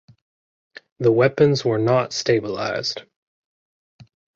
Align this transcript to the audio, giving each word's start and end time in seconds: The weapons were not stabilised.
The 0.97 1.11
weapons 1.11 1.63
were 1.63 1.77
not 1.77 2.09
stabilised. 2.09 3.05